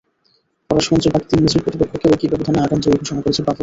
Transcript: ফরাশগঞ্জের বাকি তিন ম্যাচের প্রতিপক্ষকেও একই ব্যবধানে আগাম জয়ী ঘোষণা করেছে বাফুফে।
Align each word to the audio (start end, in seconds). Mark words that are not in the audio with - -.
ফরাশগঞ্জের 0.69 1.11
বাকি 1.13 1.25
তিন 1.29 1.39
ম্যাচের 1.41 1.63
প্রতিপক্ষকেও 1.65 2.13
একই 2.15 2.27
ব্যবধানে 2.31 2.59
আগাম 2.61 2.79
জয়ী 2.83 2.97
ঘোষণা 3.01 3.21
করেছে 3.23 3.41
বাফুফে। 3.41 3.59